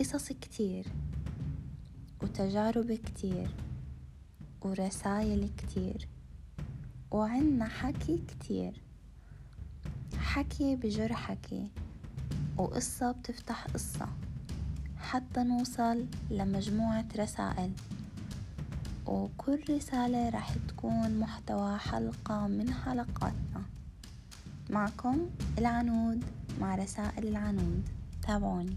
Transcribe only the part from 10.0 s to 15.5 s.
حكي بجر حكي وقصة بتفتح قصة حتى